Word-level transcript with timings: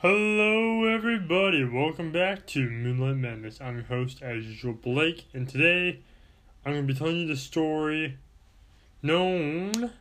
Hello, 0.00 0.84
everybody. 0.84 1.64
Welcome 1.64 2.12
back 2.12 2.46
to 2.48 2.68
Moonlight 2.68 3.16
Madness. 3.16 3.62
I'm 3.62 3.76
your 3.76 3.86
host, 3.86 4.20
as 4.20 4.44
usual, 4.44 4.74
Blake, 4.74 5.24
and 5.32 5.48
today 5.48 6.00
I'm 6.66 6.74
going 6.74 6.86
to 6.86 6.92
be 6.92 6.98
telling 6.98 7.16
you 7.16 7.26
the 7.26 7.34
story 7.34 8.18
known. 9.00 9.92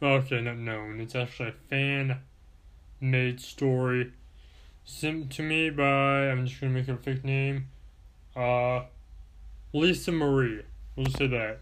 Okay, 0.00 0.40
not 0.40 0.56
known. 0.56 1.00
It's 1.00 1.14
actually 1.14 1.50
a 1.50 1.68
fan 1.68 2.20
made 2.98 3.42
story 3.42 4.12
sent 4.86 5.30
to 5.32 5.42
me 5.42 5.68
by. 5.68 6.30
I'm 6.30 6.46
just 6.46 6.58
going 6.58 6.72
to 6.72 6.80
make 6.80 6.88
it 6.88 6.92
a 6.92 6.96
fake 6.96 7.24
name. 7.24 7.66
Uh, 8.34 8.84
Lisa 9.74 10.12
Marie. 10.12 10.62
We'll 10.96 11.04
just 11.04 11.18
say 11.18 11.26
that. 11.26 11.60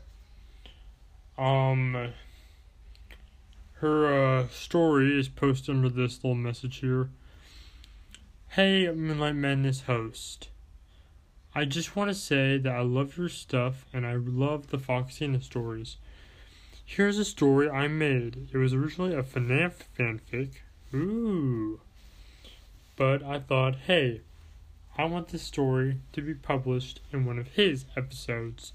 Um, 1.36 2.12
her 3.80 4.14
uh, 4.14 4.46
story 4.46 5.18
is 5.18 5.28
posted 5.28 5.74
under 5.74 5.88
this 5.88 6.22
little 6.22 6.36
message 6.36 6.76
here. 6.76 7.10
Hey, 8.56 8.86
Moonlight 8.86 9.36
Madness 9.36 9.84
host. 9.84 10.50
I 11.54 11.64
just 11.64 11.96
want 11.96 12.10
to 12.10 12.14
say 12.14 12.58
that 12.58 12.74
I 12.74 12.82
love 12.82 13.16
your 13.16 13.30
stuff 13.30 13.86
and 13.94 14.06
I 14.06 14.16
love 14.16 14.68
the 14.68 14.76
Foxina 14.76 15.42
stories. 15.42 15.96
Here's 16.84 17.16
a 17.16 17.24
story 17.24 17.70
I 17.70 17.88
made. 17.88 18.50
It 18.52 18.58
was 18.58 18.74
originally 18.74 19.14
a 19.14 19.22
FNAF 19.22 19.84
fanfic. 19.98 20.56
Ooh. 20.92 21.80
But 22.94 23.22
I 23.22 23.38
thought, 23.38 23.76
hey, 23.86 24.20
I 24.98 25.06
want 25.06 25.28
this 25.28 25.44
story 25.44 25.96
to 26.12 26.20
be 26.20 26.34
published 26.34 27.00
in 27.10 27.24
one 27.24 27.38
of 27.38 27.54
his 27.54 27.86
episodes 27.96 28.74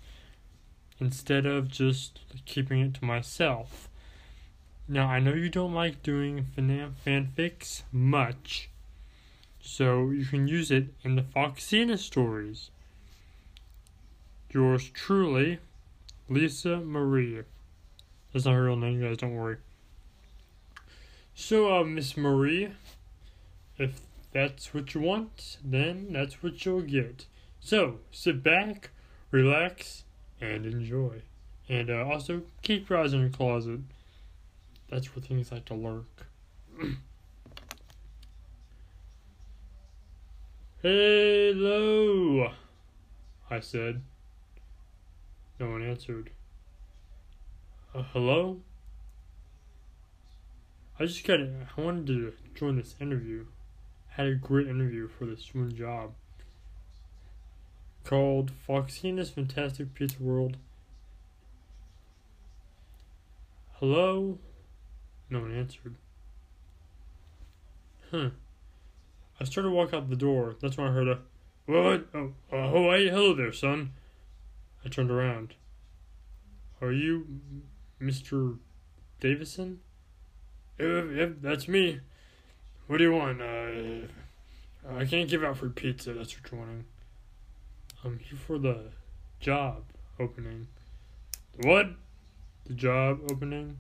instead 1.00 1.46
of 1.46 1.70
just 1.70 2.22
keeping 2.46 2.80
it 2.80 2.96
to 2.96 3.06
myself. 3.06 3.90
Now, 4.88 5.08
I 5.08 5.20
know 5.20 5.36
you 5.36 5.50
don't 5.50 5.76
like 5.76 6.02
doing 6.02 6.48
FNAF 6.58 6.94
fanfics 7.06 7.84
much, 7.92 8.72
so 9.68 10.12
you 10.12 10.26
can 10.26 10.48
use 10.48 10.72
it 10.72 10.88
in 11.04 11.16
the 11.16 11.22
Foxina 11.22 11.98
stories. 11.98 12.72
Yours 14.50 14.90
truly, 14.90 15.60
Lisa 16.30 16.78
Marie. 16.78 17.44
That's 18.32 18.46
not 18.46 18.54
her 18.54 18.64
real 18.64 18.78
name, 18.78 19.02
guys, 19.02 19.18
don't 19.18 19.36
worry. 19.36 19.58
So, 21.36 21.74
uh, 21.74 21.84
Miss 21.84 22.16
Marie, 22.16 22.70
if 23.78 24.00
that's 24.32 24.74
what 24.74 24.96
you 24.96 25.02
want, 25.02 25.58
then 25.64 26.08
that's 26.12 26.42
what 26.42 26.66
you'll 26.66 26.82
get. 26.82 27.26
So, 27.60 28.00
sit 28.12 28.42
back, 28.42 28.92
relax, 29.32 30.06
and 30.40 30.66
enjoy. 30.66 31.24
And 31.68 31.90
uh, 31.90 32.06
also, 32.06 32.44
keep 32.62 32.90
your 32.90 33.00
eyes 33.00 33.14
in 33.14 33.20
your 33.20 33.30
closet. 33.30 33.82
That's 34.90 35.14
where 35.14 35.22
things 35.22 35.52
like 35.52 35.66
to 35.66 35.74
lurk. 35.74 36.28
Hello, 40.84 42.52
I 43.50 43.60
said. 43.62 44.04
No 45.60 45.72
one 45.72 45.82
answered. 45.82 46.30
Uh, 47.96 48.04
hello? 48.14 48.60
I 51.00 51.06
just 51.08 51.26
got 51.26 51.40
I 51.40 51.82
wanted 51.82 52.06
to 52.08 52.34
join 52.54 52.76
this 52.76 52.94
interview. 53.02 53.48
I 54.12 54.22
had 54.22 54.28
a 54.28 54.36
great 54.36 54.68
interview 54.68 55.08
for 55.08 55.26
this 55.26 55.50
one 55.52 55.76
job 55.76 56.14
called 58.04 58.52
Foxina's 58.68 59.32
Fantastic 59.32 59.96
Pizza 59.96 60.22
World. 60.22 60.58
Hello? 63.80 64.38
No 65.32 65.40
one 65.40 65.58
answered. 65.58 65.96
Huh. 68.12 68.30
I 69.40 69.44
started 69.44 69.70
to 69.70 69.76
walk 69.76 69.94
out 69.94 70.10
the 70.10 70.16
door. 70.16 70.56
That's 70.62 70.78
when 70.78 70.88
I 70.88 70.92
heard 70.92 71.08
a, 71.08 71.20
What? 71.66 72.08
Oh, 72.14 72.34
oh, 72.52 72.92
hey, 72.92 73.10
hello 73.10 73.36
there, 73.36 73.54
son. 73.54 73.92
I 74.84 74.90
turned 74.90 75.12
around. 75.12 75.54
Are 76.82 76.92
you 76.92 77.28
Mr. 78.02 78.58
Davison? 79.20 79.80
Yep, 80.80 81.06
yep, 81.16 81.34
that's 81.42 81.68
me. 81.68 82.00
What 82.88 82.98
do 82.98 83.04
you 83.04 83.14
want? 83.14 83.42
Uh, 83.42 84.08
I 84.96 85.06
can't 85.06 85.30
give 85.30 85.44
out 85.44 85.58
free 85.58 85.70
pizza, 85.70 86.14
that's 86.14 86.36
what 86.36 86.52
you're 86.52 86.60
wanting. 86.60 86.86
I'm 88.04 88.20
here 88.20 88.38
for 88.38 88.58
the 88.58 88.86
job 89.40 89.84
opening. 90.20 90.68
What? 91.62 91.90
The 92.66 92.74
job 92.74 93.20
opening? 93.32 93.78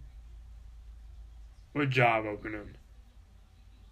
What 1.74 1.90
job 1.90 2.26
opening? 2.26 2.76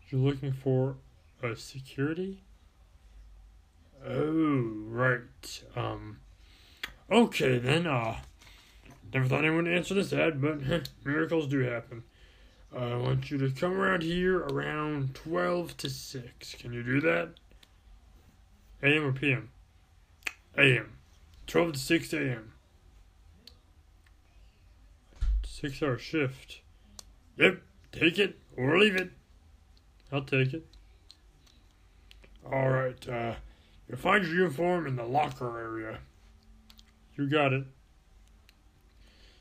You're 0.10 0.22
looking 0.22 0.52
for 0.52 0.98
a 1.42 1.56
security? 1.56 2.44
Oh, 4.06 4.86
right. 4.88 5.64
Um, 5.76 6.20
okay 7.12 7.58
then, 7.58 7.88
uh, 7.88 8.18
never 9.14 9.28
thought 9.28 9.40
anyone 9.40 9.66
would 9.66 9.74
answer 9.74 9.94
this 9.94 10.14
ad, 10.14 10.42
but 10.42 10.62
miracles 11.04 11.48
do 11.48 11.60
happen. 11.60 12.04
Uh, 12.76 12.80
I 12.80 12.96
want 12.98 13.32
you 13.32 13.38
to 13.38 13.50
come 13.50 13.74
around 13.74 14.04
here 14.04 14.40
around 14.40 15.16
12 15.16 15.78
to 15.78 15.90
6. 15.90 16.56
Can 16.56 16.74
you 16.74 16.84
do 16.84 17.00
that? 17.02 17.30
AM 18.84 19.06
or 19.06 19.14
PM? 19.14 19.50
AM. 20.58 20.98
12 21.48 21.74
to 21.74 21.80
6 21.80 22.14
AM. 22.14 22.52
Six 25.46 25.82
hour 25.82 25.98
shift. 25.98 26.60
Yep, 27.38 27.62
take 27.92 28.20
it 28.20 28.38
or 28.58 28.78
leave 28.78 28.96
it. 28.96 29.12
I'll 30.12 30.22
take 30.22 30.54
it. 30.54 30.66
Alright, 32.46 33.08
uh, 33.10 33.36
you'll 33.88 33.98
find 33.98 34.24
your 34.24 34.36
uniform 34.36 34.86
in 34.86 34.96
the 34.96 35.04
locker 35.04 35.60
area. 35.60 36.00
You 37.18 37.28
got 37.28 37.54
it. 37.54 37.66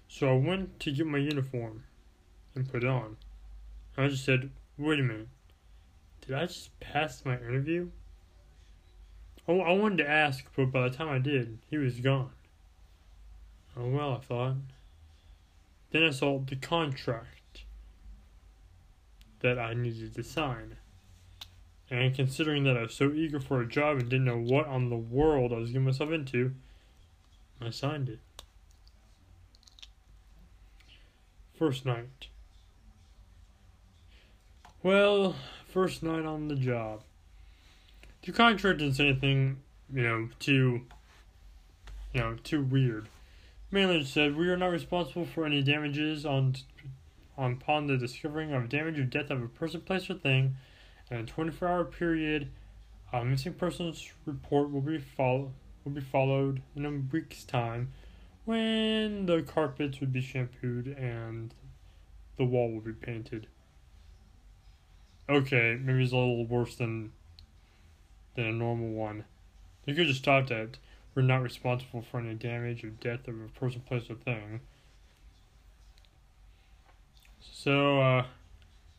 So 0.09 0.31
I 0.31 0.39
went 0.39 0.81
to 0.81 0.93
get 0.93 1.07
my 1.07 1.19
uniform 1.19 1.85
and 2.55 2.71
put 2.71 2.85
it 2.85 2.89
on. 2.89 3.17
I 3.97 4.09
just 4.09 4.25
said, 4.25 4.51
wait 4.79 5.01
a 5.01 5.03
minute. 5.03 5.29
Did 6.27 6.37
I 6.37 6.47
just 6.47 6.79
pass 6.81 7.25
my 7.25 7.35
interview? 7.35 7.91
Oh, 9.47 9.61
I 9.61 9.73
wanted 9.73 9.99
to 9.99 10.09
ask, 10.09 10.47
but 10.57 10.73
by 10.73 10.89
the 10.89 10.97
time 10.97 11.09
I 11.09 11.19
did, 11.19 11.59
he 11.69 11.77
was 11.77 12.01
gone. 12.01 12.31
Oh 13.77 13.89
well, 13.89 14.15
I 14.15 14.19
thought. 14.25 14.57
Then 15.91 16.05
I 16.05 16.11
saw 16.11 16.39
the 16.39 16.57
contract 16.57 17.65
that 19.41 19.59
I 19.59 19.75
needed 19.75 20.15
to 20.15 20.23
sign. 20.23 20.77
And 21.91 22.15
considering 22.15 22.65
that 22.65 22.77
I 22.77 22.83
was 22.83 22.95
so 22.95 23.13
eager 23.13 23.39
for 23.39 23.61
a 23.61 23.69
job 23.69 23.99
and 23.99 24.09
didn't 24.09 24.25
know 24.25 24.39
what 24.39 24.67
on 24.67 24.89
the 24.89 24.97
world 24.97 25.53
I 25.53 25.57
was 25.57 25.71
getting 25.71 25.85
myself 25.85 26.11
into, 26.11 26.55
I 27.61 27.71
signed 27.71 28.09
it. 28.09 28.21
First 31.59 31.85
night. 31.85 32.29
Well, 34.83 35.37
first 35.69 36.03
night 36.03 36.25
on 36.25 36.49
the 36.49 36.57
job. 36.57 37.03
The 38.23 38.33
contract 38.33 38.79
didn't 38.79 38.95
say 38.95 39.09
anything, 39.09 39.59
you 39.93 40.03
know, 40.03 40.29
too, 40.41 40.83
you 42.13 42.21
know, 42.21 42.37
too 42.43 42.63
weird. 42.63 43.09
Mainly 43.71 44.05
said 44.05 44.37
we 44.37 44.49
are 44.49 44.57
not 44.57 44.69
responsible 44.69 45.27
for 45.27 45.45
any 45.45 45.63
damages 45.63 46.25
on, 46.25 46.57
on 47.37 47.53
upon 47.53 47.87
the 47.87 47.99
discovering 47.99 48.53
of 48.53 48.69
damage 48.69 48.99
or 48.99 49.05
death 49.05 49.31
of 49.31 49.43
a 49.43 49.49
person, 49.49 49.83
place, 49.83 50.09
or 50.09 50.15
thing 50.15 50.57
in 51.15 51.21
a 51.21 51.27
24 51.27 51.69
hour 51.69 51.85
period, 51.85 52.51
a 53.13 53.25
missing 53.25 53.55
persons 53.55 54.11
report 54.27 54.71
will 54.71 54.81
be 54.81 54.99
follow 54.99 55.53
will 55.85 55.93
be 55.93 56.01
followed 56.01 56.63
in 56.75 56.85
a 56.85 56.91
week's 57.13 57.45
time 57.45 57.93
when 58.45 59.27
the 59.27 59.43
carpets 59.43 60.01
would 60.01 60.13
be 60.13 60.21
shampooed 60.21 60.87
and 60.87 61.55
the 62.37 62.45
wall 62.45 62.73
will 62.73 62.81
be 62.81 62.93
painted. 62.93 63.47
Okay, 65.29 65.79
maybe 65.81 66.03
it's 66.03 66.13
a 66.13 66.17
little 66.17 66.47
worse 66.47 66.75
than 66.77 67.13
than 68.35 68.47
a 68.47 68.53
normal 68.53 68.91
one. 68.91 69.25
You 69.87 69.95
could 69.95 70.07
just 70.07 70.21
stop 70.21 70.49
that. 70.49 70.79
We're 71.15 71.23
not 71.23 71.43
responsible 71.43 72.03
for 72.03 72.19
any 72.19 72.35
damage 72.35 72.83
or 72.83 72.91
death 72.91 73.29
of 73.29 73.37
a 73.41 73.49
person, 73.59 73.83
place, 73.83 74.11
or 74.11 74.17
thing. 74.17 74.61
So, 77.41 78.01
uh, 78.01 78.27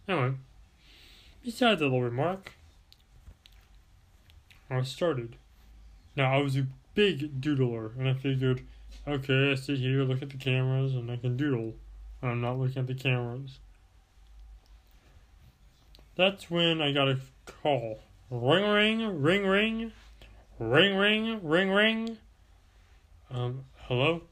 anyway. 0.08 0.36
Besides 1.46 1.80
that 1.80 1.86
little 1.86 2.02
remark, 2.02 2.54
I 4.68 4.82
started. 4.82 5.36
Now, 6.16 6.34
I 6.34 6.42
was 6.42 6.58
a 6.58 6.66
big 6.96 7.40
doodler, 7.40 7.96
and 8.00 8.10
I 8.10 8.16
figured, 8.16 8.64
okay, 9.08 9.52
I 9.52 9.54
sit 9.54 9.78
here, 9.78 10.02
look 10.02 10.24
at 10.24 10.32
the 10.32 10.38
cameras, 10.38 10.96
and 10.96 11.12
I 11.12 11.18
can 11.18 11.38
doodle. 11.38 11.76
I'm 12.24 12.42
not 12.42 12.58
looking 12.58 12.80
at 12.80 12.88
the 12.88 12.96
cameras. 12.96 13.60
That's 16.16 16.50
when 16.50 16.82
I 16.82 16.92
got 16.92 17.10
a 17.10 17.20
call. 17.46 18.00
Ring, 18.32 18.68
ring, 18.68 19.22
ring, 19.22 19.46
ring, 19.46 19.92
ring, 20.58 20.96
ring, 20.98 21.40
ring, 21.44 21.70
ring. 21.70 22.18
Um, 23.30 23.66
hello? 23.84 24.24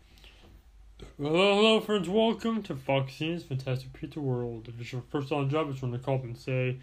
Hello, 1.17 1.57
hello, 1.57 1.79
friends. 1.79 2.09
Welcome 2.09 2.63
to 2.63 2.75
Foxina's 2.75 3.43
Fantastic 3.43 3.93
Pizza 3.93 4.19
World. 4.19 4.67
If 4.67 4.81
it's 4.81 4.91
your 4.91 5.03
first 5.11 5.31
on 5.31 5.43
the 5.43 5.51
job, 5.51 5.69
it's 5.69 5.79
when 5.79 5.91
they 5.91 5.99
call 5.99 6.15
up 6.15 6.23
and 6.23 6.35
say, 6.35 6.79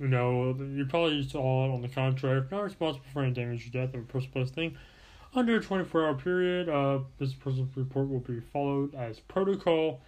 You 0.00 0.08
know, 0.08 0.56
you 0.58 0.86
probably 0.86 1.22
saw 1.28 1.74
on 1.74 1.82
the 1.82 1.88
contract. 1.88 2.50
Not 2.50 2.64
responsible 2.64 3.04
for 3.12 3.22
any 3.22 3.32
damage 3.32 3.66
or 3.66 3.70
death 3.70 3.94
of 3.94 4.00
a 4.00 4.04
person 4.04 4.30
plus 4.32 4.50
thing. 4.50 4.76
Under 5.34 5.56
a 5.56 5.60
24 5.60 6.06
hour 6.06 6.14
period, 6.14 6.70
uh, 6.70 7.00
this 7.18 7.34
person's 7.34 7.76
report 7.76 8.08
will 8.08 8.20
be 8.20 8.40
followed 8.40 8.94
as 8.94 9.20
protocol 9.20 10.00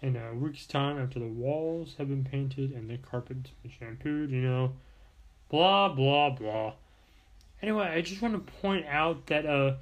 in 0.00 0.16
a 0.16 0.34
week's 0.34 0.66
time 0.66 0.98
after 0.98 1.18
the 1.18 1.26
walls 1.26 1.96
have 1.98 2.08
been 2.08 2.24
painted 2.24 2.72
and 2.72 2.88
the 2.88 2.96
carpets 2.96 3.50
been 3.62 3.72
shampooed, 3.78 4.30
you 4.30 4.40
know. 4.40 4.72
Blah, 5.50 5.90
blah, 5.90 6.30
blah. 6.30 6.72
Anyway, 7.60 7.84
I 7.86 8.00
just 8.00 8.22
want 8.22 8.34
to 8.34 8.52
point 8.60 8.86
out 8.86 9.26
that, 9.26 9.44
uh, 9.44 9.74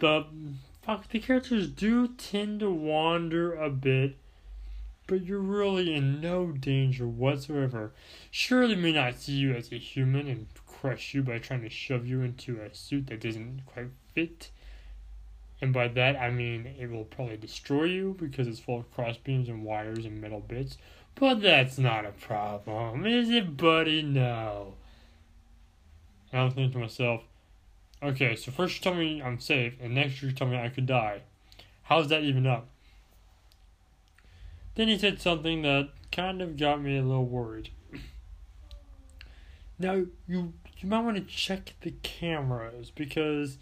the, 0.00 0.26
fuck, 0.82 1.08
the 1.08 1.20
characters 1.20 1.68
do 1.68 2.08
tend 2.08 2.60
to 2.60 2.70
wander 2.70 3.54
a 3.54 3.70
bit 3.70 4.16
but 5.08 5.24
you're 5.24 5.40
really 5.40 5.94
in 5.94 6.20
no 6.20 6.52
danger 6.52 7.08
whatsoever. 7.08 7.92
Sure, 8.30 8.68
they 8.68 8.76
may 8.76 8.92
not 8.92 9.14
see 9.14 9.32
you 9.32 9.54
as 9.54 9.72
a 9.72 9.78
human 9.78 10.28
and 10.28 10.46
crush 10.66 11.14
you 11.14 11.22
by 11.22 11.38
trying 11.38 11.62
to 11.62 11.70
shove 11.70 12.06
you 12.06 12.20
into 12.20 12.60
a 12.60 12.72
suit 12.72 13.08
that 13.08 13.22
doesn't 13.22 13.62
quite 13.66 13.88
fit. 14.14 14.50
And 15.60 15.72
by 15.72 15.88
that, 15.88 16.16
I 16.16 16.30
mean 16.30 16.66
it 16.78 16.90
will 16.90 17.04
probably 17.04 17.38
destroy 17.38 17.84
you 17.84 18.16
because 18.20 18.46
it's 18.46 18.60
full 18.60 18.78
of 18.80 18.94
crossbeams 18.94 19.48
and 19.48 19.64
wires 19.64 20.04
and 20.04 20.20
metal 20.20 20.40
bits. 20.40 20.76
But 21.14 21.40
that's 21.40 21.78
not 21.78 22.04
a 22.04 22.12
problem, 22.12 23.04
is 23.06 23.30
it, 23.30 23.56
buddy? 23.56 24.02
No. 24.02 24.74
And 26.30 26.42
I'm 26.42 26.50
thinking 26.50 26.72
to 26.72 26.78
myself, 26.78 27.22
okay, 28.02 28.36
so 28.36 28.52
first 28.52 28.76
you 28.76 28.82
tell 28.82 28.94
me 28.94 29.22
I'm 29.22 29.40
safe, 29.40 29.74
and 29.80 29.94
next 29.94 30.22
you 30.22 30.30
tell 30.30 30.46
me 30.46 30.58
I 30.58 30.68
could 30.68 30.86
die. 30.86 31.22
How's 31.84 32.08
that 32.08 32.22
even 32.22 32.46
up? 32.46 32.68
Then 34.78 34.86
he 34.86 34.96
said 34.96 35.20
something 35.20 35.62
that 35.62 35.88
kind 36.12 36.40
of 36.40 36.56
got 36.56 36.80
me 36.80 36.96
a 36.96 37.02
little 37.02 37.26
worried. 37.26 37.70
now 39.76 40.04
you 40.28 40.52
you 40.78 40.88
might 40.88 41.00
want 41.00 41.16
to 41.16 41.24
check 41.24 41.74
the 41.80 41.90
cameras 42.04 42.92
because 42.94 43.58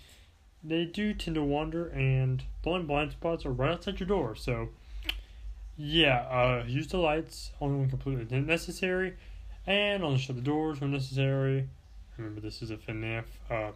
they 0.63 0.85
do 0.85 1.15
tend 1.15 1.37
to 1.37 1.43
wander 1.43 1.89
and 1.89 2.43
only 2.67 2.83
blind 2.83 3.13
spots 3.13 3.47
are 3.47 3.51
right 3.51 3.71
outside 3.71 3.99
your 3.99 4.07
door. 4.07 4.35
So 4.35 4.69
yeah, 5.79 6.19
uh, 6.31 6.65
use 6.67 6.89
the 6.89 6.99
lights 6.99 7.51
only 7.63 7.79
when 7.79 7.89
completely 7.89 8.39
necessary, 8.39 9.17
and 9.67 10.05
only 10.05 10.19
shut 10.19 10.37
the 10.37 10.43
doors 10.43 10.83
when 10.83 10.93
necessary. 10.93 11.67
Remember, 12.19 12.43
this 12.43 12.61
is 12.61 12.71
a 12.71 12.77
FNAF 12.77 13.25
uh, 13.51 13.71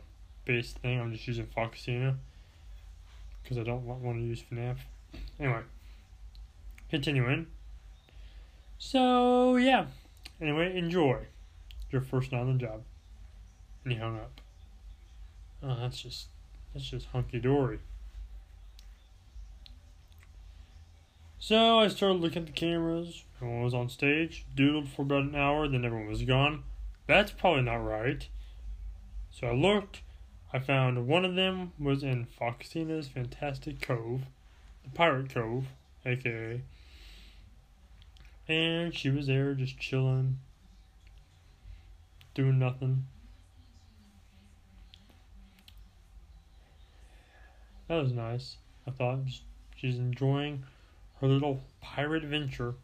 based 0.44 0.76
thing. 0.80 1.00
I'm 1.00 1.10
just 1.10 1.26
using 1.26 1.46
Foxina 1.46 2.16
because 3.42 3.56
I 3.56 3.62
don't 3.62 3.86
want, 3.86 4.02
want 4.02 4.18
to 4.18 4.24
use 4.24 4.44
FNAF. 4.52 4.76
Anyway. 5.38 5.62
Continuing. 6.90 7.46
So, 8.78 9.56
yeah. 9.56 9.86
Anyway, 10.40 10.76
enjoy 10.76 11.26
your 11.90 12.00
first 12.00 12.32
night 12.32 12.40
on 12.40 12.58
the 12.58 12.58
job. 12.58 12.82
And 13.84 13.92
he 13.92 13.98
hung 13.98 14.16
up. 14.16 14.40
Oh, 15.62 15.76
that's 15.80 16.02
just, 16.02 16.26
that's 16.72 16.88
just 16.88 17.06
hunky 17.06 17.38
dory. 17.38 17.78
So 21.38 21.78
I 21.78 21.88
started 21.88 22.20
looking 22.20 22.42
at 22.42 22.46
the 22.46 22.52
cameras. 22.52 23.24
Everyone 23.36 23.62
was 23.62 23.74
on 23.74 23.88
stage, 23.88 24.44
doodled 24.56 24.88
for 24.88 25.02
about 25.02 25.22
an 25.22 25.34
hour, 25.34 25.68
then 25.68 25.84
everyone 25.84 26.08
was 26.08 26.22
gone. 26.22 26.64
That's 27.06 27.32
probably 27.32 27.62
not 27.62 27.76
right. 27.76 28.28
So 29.30 29.46
I 29.46 29.52
looked. 29.52 30.02
I 30.52 30.58
found 30.58 31.06
one 31.06 31.24
of 31.24 31.36
them 31.36 31.72
was 31.78 32.02
in 32.02 32.26
Foxina's 32.26 33.08
Fantastic 33.08 33.80
Cove, 33.80 34.22
the 34.84 34.90
Pirate 34.90 35.32
Cove, 35.32 35.66
aka 36.04 36.62
and 38.50 38.92
she 38.92 39.10
was 39.10 39.28
there 39.28 39.54
just 39.54 39.78
chilling, 39.78 40.38
doing 42.34 42.58
nothing. 42.58 43.06
That 47.86 48.02
was 48.02 48.12
nice. 48.12 48.56
I 48.88 48.90
thought 48.90 49.20
she's 49.76 49.98
enjoying 49.98 50.64
her 51.20 51.28
little 51.28 51.60
pirate 51.80 52.24
adventure. 52.24 52.74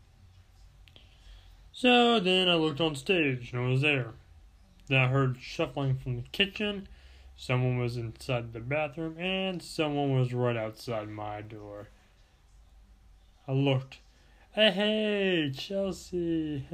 So 1.72 2.20
then 2.20 2.48
I 2.48 2.54
looked 2.54 2.80
on 2.80 2.94
stage, 2.94 3.52
no 3.52 3.62
one 3.62 3.72
was 3.72 3.82
there. 3.82 4.12
Then 4.88 5.00
I 5.00 5.08
heard 5.08 5.36
shuffling 5.40 5.96
from 5.96 6.16
the 6.16 6.28
kitchen. 6.30 6.86
Someone 7.36 7.78
was 7.78 7.96
inside 7.96 8.52
the 8.52 8.60
bathroom, 8.60 9.18
and 9.18 9.60
someone 9.60 10.18
was 10.18 10.32
right 10.32 10.56
outside 10.56 11.08
my 11.08 11.42
door. 11.42 11.88
I 13.48 13.52
looked. 13.52 13.98
Hey, 14.56 14.70
hey, 14.70 15.52
Chelsea. 15.54 16.66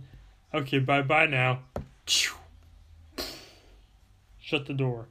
okay, 0.54 0.78
bye 0.78 1.02
bye 1.02 1.26
now. 1.26 1.62
Shut 4.40 4.66
the 4.66 4.72
door. 4.72 5.06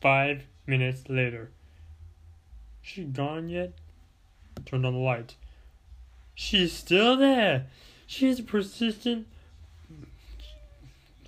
Five 0.00 0.42
minutes 0.66 1.08
later. 1.08 1.52
She 2.80 3.04
gone 3.04 3.48
yet? 3.48 3.74
Turned 4.66 4.84
on 4.84 4.94
the 4.94 4.98
light. 4.98 5.36
She's 6.34 6.72
still 6.72 7.16
there. 7.16 7.66
She's 8.08 8.40
a 8.40 8.42
persistent, 8.42 9.28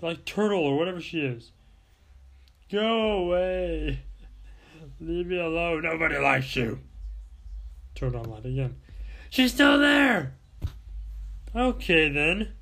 like 0.02 0.24
turtle 0.24 0.64
or 0.64 0.76
whatever 0.76 1.00
she 1.00 1.20
is. 1.20 1.52
Go 2.68 3.12
away. 3.12 4.00
Leave 5.00 5.28
me 5.28 5.38
alone. 5.38 5.82
Nobody 5.82 6.18
likes 6.18 6.56
you. 6.56 6.80
Turned 7.94 8.16
on 8.16 8.24
light 8.24 8.44
again. 8.44 8.76
She's 9.30 9.52
still 9.52 9.78
there! 9.78 10.34
Okay 11.54 12.08
then. 12.08 12.52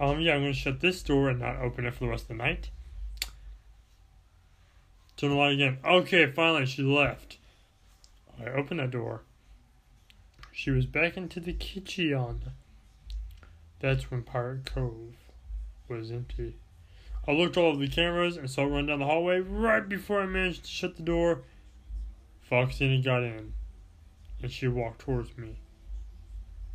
Um, 0.00 0.20
yeah, 0.20 0.34
I'm 0.34 0.40
gonna 0.40 0.52
shut 0.52 0.80
this 0.80 1.02
door 1.02 1.28
and 1.28 1.40
not 1.40 1.56
open 1.56 1.86
it 1.86 1.94
for 1.94 2.00
the 2.00 2.10
rest 2.10 2.24
of 2.24 2.28
the 2.28 2.34
night. 2.34 2.70
Turn 5.16 5.30
the 5.30 5.36
light 5.36 5.54
again. 5.54 5.78
Okay, 5.84 6.30
finally, 6.30 6.66
she 6.66 6.82
left. 6.82 7.38
I 8.38 8.50
opened 8.50 8.80
that 8.80 8.90
door. 8.90 9.22
She 10.52 10.70
was 10.70 10.86
back 10.86 11.16
into 11.16 11.40
the 11.40 11.52
kitchen. 11.52 12.40
That's 13.80 14.10
when 14.10 14.22
Pirate 14.22 14.66
Cove 14.66 15.14
was 15.88 16.10
empty. 16.10 16.56
I 17.28 17.32
looked 17.32 17.56
all 17.56 17.66
over 17.66 17.78
the 17.78 17.88
cameras 17.88 18.36
and 18.36 18.50
saw 18.50 18.62
it 18.62 18.70
run 18.70 18.86
down 18.86 19.00
the 19.00 19.06
hallway 19.06 19.40
right 19.40 19.86
before 19.86 20.20
I 20.20 20.26
managed 20.26 20.64
to 20.64 20.70
shut 20.70 20.96
the 20.96 21.02
door. 21.02 21.42
Foxy 22.40 23.00
got 23.02 23.22
in 23.22 23.52
and 24.42 24.50
she 24.50 24.68
walked 24.68 25.00
towards 25.00 25.36
me. 25.36 25.56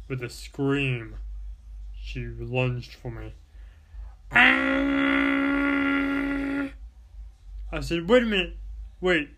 With 0.08 0.22
a 0.24 0.30
scream, 0.30 1.16
she 2.02 2.26
lunged 2.26 2.94
for 2.94 3.12
me. 3.12 3.34
I 7.72 7.80
said, 7.80 8.10
Wait 8.10 8.24
a 8.24 8.26
minute! 8.26 8.58
Wait! 9.00 9.30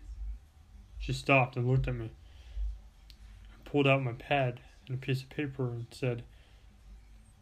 She 0.98 1.12
stopped 1.12 1.56
and 1.56 1.68
looked 1.68 1.86
at 1.86 1.94
me. 1.94 2.10
I 3.52 3.68
pulled 3.68 3.86
out 3.86 4.02
my 4.02 4.12
pad 4.12 4.60
and 4.86 4.96
a 4.96 5.00
piece 5.00 5.22
of 5.22 5.30
paper 5.30 5.68
and 5.68 5.86
said, 5.90 6.22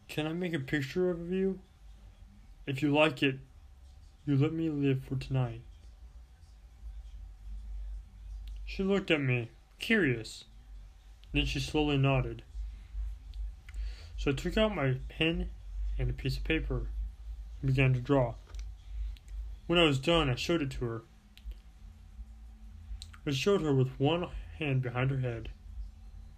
Can 0.07 0.27
I 0.27 0.33
make 0.33 0.53
a 0.53 0.59
picture 0.59 1.09
of 1.09 1.31
you? 1.31 1.59
If 2.65 2.81
you 2.81 2.93
like 2.93 3.23
it, 3.23 3.39
you 4.25 4.37
let 4.37 4.53
me 4.53 4.69
live 4.69 5.03
for 5.03 5.15
tonight. 5.15 5.61
She 8.65 8.83
looked 8.83 9.11
at 9.11 9.21
me, 9.21 9.49
curious. 9.79 10.45
Then 11.33 11.45
she 11.45 11.59
slowly 11.59 11.97
nodded. 11.97 12.43
So 14.17 14.31
I 14.31 14.33
took 14.33 14.57
out 14.57 14.75
my 14.75 14.97
pen 15.09 15.49
and 15.97 16.09
a 16.09 16.13
piece 16.13 16.37
of 16.37 16.43
paper 16.43 16.87
and 17.61 17.67
began 17.67 17.93
to 17.93 17.99
draw. 17.99 18.35
When 19.67 19.79
I 19.79 19.83
was 19.83 19.99
done, 19.99 20.29
I 20.29 20.35
showed 20.35 20.61
it 20.61 20.71
to 20.71 20.85
her. 20.85 21.01
I 23.25 23.31
showed 23.31 23.61
her 23.61 23.73
with 23.73 23.99
one 23.99 24.27
hand 24.59 24.81
behind 24.81 25.09
her 25.09 25.19
head. 25.19 25.49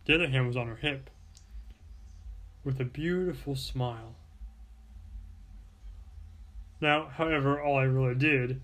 The 0.05 0.15
other 0.15 0.27
hand 0.27 0.47
was 0.47 0.55
on 0.55 0.67
her 0.67 0.75
hip, 0.75 1.09
with 2.63 2.79
a 2.79 2.85
beautiful 2.85 3.55
smile. 3.55 4.15
Now, 6.79 7.07
however, 7.07 7.59
all 7.59 7.77
I 7.77 7.83
really 7.83 8.15
did 8.15 8.61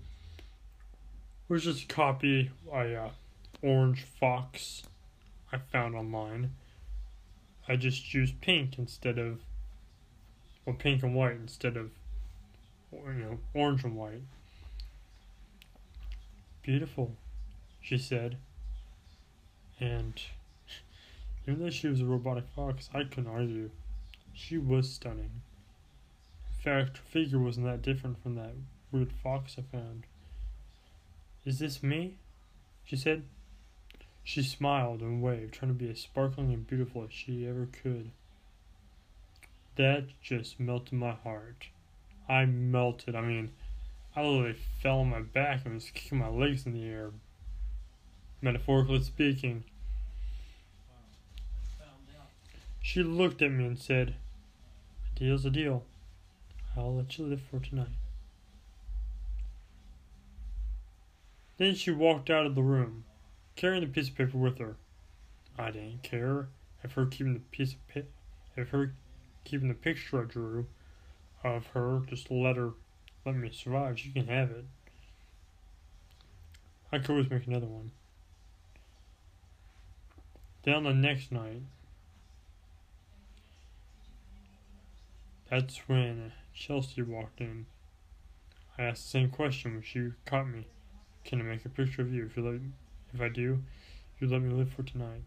was 1.48 1.64
just 1.64 1.88
copy 1.88 2.50
a 2.72 2.94
uh, 2.94 3.10
orange 3.60 4.04
fox 4.20 4.84
I 5.52 5.58
found 5.58 5.94
online. 5.94 6.52
I 7.68 7.76
just 7.76 8.14
used 8.14 8.40
pink 8.40 8.78
instead 8.78 9.18
of, 9.18 9.40
well, 10.64 10.74
pink 10.76 11.02
and 11.02 11.14
white 11.14 11.36
instead 11.36 11.76
of, 11.76 11.90
you 12.90 13.12
know, 13.12 13.38
orange 13.54 13.84
and 13.84 13.96
white. 13.96 14.22
Beautiful, 16.62 17.16
she 17.80 17.98
said. 17.98 18.36
And 19.78 20.20
even 21.46 21.62
though 21.62 21.70
she 21.70 21.88
was 21.88 22.00
a 22.00 22.06
robotic 22.06 22.44
fox, 22.54 22.88
I 22.94 23.04
couldn't 23.04 23.28
argue. 23.28 23.70
She 24.32 24.56
was 24.56 24.90
stunning. 24.90 25.42
In 26.56 26.62
fact, 26.62 26.98
her 26.98 27.04
figure 27.04 27.38
wasn't 27.38 27.66
that 27.66 27.82
different 27.82 28.22
from 28.22 28.36
that 28.36 28.54
weird 28.90 29.12
fox 29.12 29.56
I 29.58 29.62
found. 29.76 30.04
Is 31.44 31.58
this 31.58 31.82
me? 31.82 32.16
She 32.84 32.96
said. 32.96 33.24
She 34.24 34.42
smiled 34.42 35.00
and 35.00 35.22
waved, 35.22 35.54
trying 35.54 35.72
to 35.72 35.78
be 35.78 35.90
as 35.90 36.00
sparkling 36.00 36.52
and 36.52 36.66
beautiful 36.66 37.04
as 37.04 37.12
she 37.12 37.46
ever 37.46 37.68
could. 37.82 38.10
That 39.76 40.04
just 40.22 40.60
melted 40.60 40.94
my 40.94 41.12
heart. 41.12 41.68
I 42.28 42.44
melted. 42.44 43.14
I 43.14 43.22
mean, 43.22 43.52
I 44.14 44.22
literally 44.22 44.56
fell 44.80 45.00
on 45.00 45.10
my 45.10 45.22
back 45.22 45.64
and 45.64 45.74
was 45.74 45.90
kicking 45.90 46.18
my 46.18 46.28
legs 46.28 46.66
in 46.66 46.72
the 46.72 46.84
air. 46.84 47.10
Metaphorically 48.40 49.02
speaking. 49.02 49.64
She 52.80 53.02
looked 53.02 53.40
at 53.42 53.52
me 53.52 53.64
and 53.64 53.78
said, 53.78 54.14
A 55.06 55.18
deal's 55.18 55.44
a 55.44 55.50
deal. 55.50 55.84
I'll 56.76 56.94
let 56.94 57.18
you 57.18 57.26
live 57.26 57.40
for 57.50 57.60
tonight. 57.60 57.86
Then 61.58 61.74
she 61.74 61.90
walked 61.90 62.28
out 62.28 62.44
of 62.44 62.54
the 62.54 62.62
room, 62.62 63.04
carrying 63.56 63.82
the 63.82 63.88
piece 63.88 64.08
of 64.08 64.16
paper 64.16 64.38
with 64.38 64.58
her. 64.58 64.76
I 65.58 65.70
didn't 65.70 66.02
care 66.02 66.48
if 66.82 66.92
her 66.92 67.06
keeping 67.06 67.34
the 67.34 67.40
piece 67.40 67.74
of 67.74 67.88
pa- 67.88 68.08
if 68.56 68.70
her 68.70 68.94
keeping 69.44 69.68
the 69.68 69.74
picture 69.74 70.22
I 70.22 70.24
drew 70.24 70.66
of 71.44 71.66
her 71.68 72.02
just 72.08 72.30
let 72.30 72.56
her 72.56 72.72
let 73.24 73.36
me 73.36 73.50
survive. 73.52 73.98
She 73.98 74.10
can 74.10 74.26
have 74.26 74.50
it. 74.50 74.64
I 76.90 76.98
could 76.98 77.10
always 77.10 77.30
make 77.30 77.46
another 77.46 77.66
one. 77.66 77.92
Then 80.64 80.84
the 80.84 80.92
next 80.92 81.32
night, 81.32 81.62
that's 85.48 85.78
when 85.88 86.32
Chelsea 86.54 87.02
walked 87.02 87.40
in. 87.40 87.66
I 88.78 88.82
asked 88.82 89.04
the 89.04 89.10
same 89.10 89.30
question 89.30 89.74
when 89.74 89.82
she 89.82 90.10
caught 90.24 90.48
me. 90.48 90.66
Can 91.24 91.40
I 91.40 91.44
make 91.44 91.64
a 91.64 91.68
picture 91.68 92.02
of 92.02 92.12
you? 92.12 92.26
If 92.26 92.36
you 92.36 92.44
let, 92.44 92.60
if 93.14 93.20
I 93.20 93.28
do, 93.28 93.62
you 94.20 94.28
let 94.28 94.42
me 94.42 94.52
live 94.52 94.72
for 94.72 94.82
tonight. 94.82 95.22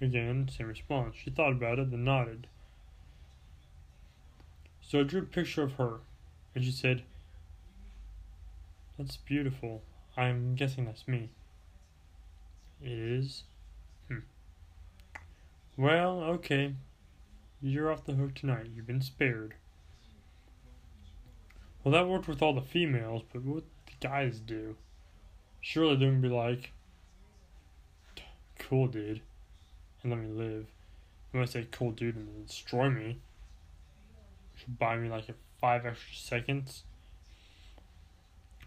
Again, 0.00 0.48
same 0.48 0.68
response. 0.68 1.16
She 1.16 1.30
thought 1.30 1.52
about 1.52 1.78
it, 1.78 1.90
then 1.90 2.04
nodded. 2.04 2.46
So 4.80 5.00
I 5.00 5.02
drew 5.02 5.22
a 5.22 5.24
picture 5.24 5.62
of 5.62 5.72
her, 5.74 6.00
and 6.54 6.64
she 6.64 6.70
said, 6.70 7.02
That's 8.98 9.16
beautiful. 9.16 9.82
I'm 10.16 10.54
guessing 10.54 10.84
that's 10.84 11.08
me. 11.08 11.30
It 12.80 12.92
is? 12.92 13.44
Hmm. 14.08 14.18
Well, 15.76 16.22
okay. 16.22 16.74
You're 17.60 17.90
off 17.90 18.04
the 18.04 18.12
hook 18.12 18.34
tonight. 18.34 18.70
You've 18.74 18.86
been 18.86 19.00
spared. 19.00 19.54
Well, 21.82 21.92
that 21.92 22.08
worked 22.08 22.28
with 22.28 22.42
all 22.42 22.54
the 22.54 22.60
females, 22.60 23.22
but 23.32 23.42
what 23.42 23.64
the 23.86 24.06
guys 24.06 24.38
do? 24.38 24.76
Surely 25.64 25.96
they're 25.96 26.10
gonna 26.10 26.20
be 26.20 26.28
like, 26.28 26.72
cool, 28.58 28.86
dude, 28.86 29.22
and 30.02 30.12
let 30.12 30.20
me 30.20 30.28
live. 30.28 30.66
When 31.30 31.42
I 31.42 31.46
say 31.46 31.66
cool, 31.70 31.90
dude, 31.90 32.16
and 32.16 32.46
destroy 32.46 32.90
me, 32.90 33.16
should 34.56 34.78
buy 34.78 34.98
me 34.98 35.08
like 35.08 35.24
five 35.58 35.86
extra 35.86 36.14
seconds. 36.14 36.82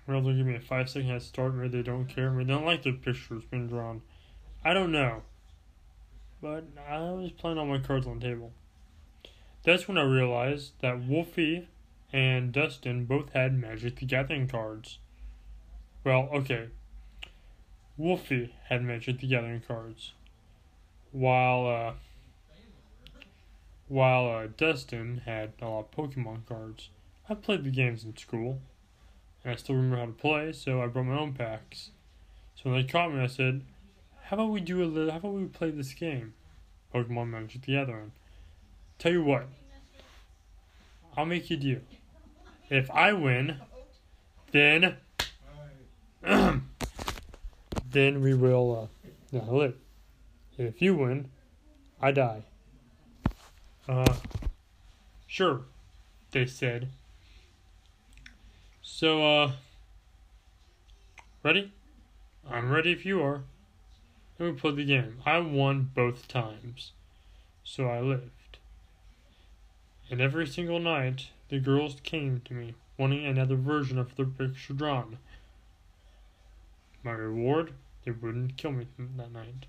Well, 0.08 0.22
they'll 0.22 0.34
give 0.34 0.48
me 0.48 0.56
a 0.56 0.60
five 0.60 0.90
second 0.90 1.10
head 1.10 1.22
start. 1.22 1.54
Maybe 1.54 1.68
they 1.70 1.84
don't 1.84 2.08
care. 2.08 2.32
Maybe 2.32 2.46
they 2.46 2.54
don't 2.56 2.66
like 2.66 2.82
the 2.82 2.94
pictures 2.94 3.44
being 3.52 3.68
drawn. 3.68 4.02
I 4.66 4.74
don't 4.74 4.92
know. 4.92 5.22
But 6.42 6.64
I 6.90 7.00
was 7.12 7.30
playing 7.32 7.60
all 7.60 7.68
my 7.68 7.78
cards 7.78 8.08
on 8.08 8.18
the 8.18 8.26
table. 8.26 8.54
That's 9.64 9.88
when 9.88 10.00
I 10.00 10.04
realized 10.04 10.72
that 10.82 11.06
Wolfie 11.08 11.68
and 12.12 12.52
Dustin 12.52 13.06
both 13.06 13.34
had 13.34 13.54
Magic 13.54 14.00
the 14.00 14.08
Gathering 14.08 14.48
cards. 14.48 14.98
Well, 16.04 16.30
okay. 16.34 16.70
Wolfie 17.98 18.54
had 18.70 18.84
Magic 18.84 19.20
the 19.20 19.28
Gathering 19.28 19.62
cards, 19.68 20.14
while 21.12 21.68
uh, 21.68 21.94
while 23.88 24.30
uh, 24.30 24.48
Dustin 24.56 25.24
had 25.26 25.54
a 25.62 25.66
lot 25.66 25.80
of 25.80 25.92
Pokemon 25.92 26.46
cards. 26.48 26.90
I 27.28 27.34
played 27.34 27.64
the 27.64 27.72
games 27.72 28.04
in 28.04 28.16
school, 28.16 28.62
and 29.44 29.52
I 29.52 29.56
still 29.56 29.76
remember 29.76 29.98
how 29.98 30.06
to 30.06 30.12
play, 30.12 30.54
so 30.54 30.82
I 30.82 30.88
brought 30.88 31.06
my 31.06 31.18
own 31.18 31.34
packs. 31.34 31.90
So 32.56 32.70
when 32.70 32.82
they 32.82 32.88
caught 32.88 33.14
me, 33.14 33.22
I 33.22 33.28
said, 33.28 33.64
"How 34.26 34.36
about 34.38 34.52
we 34.52 34.62
do 34.62 34.84
a 34.84 34.86
little? 34.86 35.12
How 35.12 35.18
about 35.18 35.34
we 35.34 35.46
play 35.46 35.72
this 35.72 35.94
game, 35.94 36.36
Pokemon 36.94 37.30
Magic 37.30 37.64
the 37.64 37.74
Gathering?" 37.74 38.12
Tell 39.00 39.12
you 39.12 39.24
what, 39.24 39.48
I'll 41.16 41.26
make 41.26 41.50
you 41.50 41.58
a 41.58 41.60
deal. 41.60 41.82
If 42.70 42.92
I 42.92 43.14
win, 43.14 43.58
then 44.52 44.98
then 47.92 48.22
we 48.22 48.34
will 48.34 48.90
uh, 49.34 49.38
now 49.38 49.52
live. 49.52 49.76
If 50.58 50.82
you 50.82 50.96
win, 50.96 51.30
I 52.02 52.12
die. 52.12 52.44
Uh, 53.88 54.16
sure, 55.28 55.62
they 56.32 56.46
said. 56.46 56.90
So, 58.82 59.24
uh, 59.24 59.52
ready? 61.44 61.72
I'm 62.50 62.72
ready 62.72 62.92
if 62.92 63.06
you 63.06 63.22
are. 63.22 63.44
Let 64.40 64.54
me 64.54 64.60
play 64.60 64.72
the 64.72 64.86
game. 64.86 65.18
I 65.26 65.40
won 65.40 65.92
both 65.94 66.28
times, 66.28 66.92
so 67.64 67.86
I 67.86 68.02
lived. 68.02 68.58
And 70.10 70.22
every 70.22 70.48
single 70.48 70.80
night, 70.80 71.28
the 71.50 71.60
girls 71.60 71.98
came 72.04 72.42
to 72.46 72.54
me, 72.54 72.76
wanting 72.98 73.26
another 73.26 73.56
version 73.56 73.98
of 73.98 74.16
their 74.16 74.26
picture 74.26 74.74
drawn. 74.74 75.18
My 77.08 77.14
reward? 77.14 77.72
They 78.04 78.12
wouldn't 78.12 78.58
kill 78.58 78.74
me 78.74 78.86
that 79.16 79.32
night. 79.32 79.66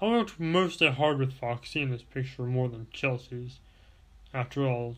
I 0.00 0.06
worked 0.06 0.40
mostly 0.40 0.90
hard 0.90 1.20
with 1.20 1.32
Foxy 1.32 1.82
in 1.82 1.90
this 1.92 2.02
picture 2.02 2.42
more 2.42 2.68
than 2.68 2.88
Chelsea's. 2.92 3.60
After 4.34 4.66
all, 4.66 4.96